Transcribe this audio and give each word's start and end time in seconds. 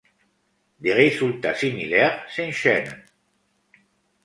Des 0.79 0.93
résultats 0.93 1.53
similaires 1.53 2.25
s'enchaînent. 2.35 3.05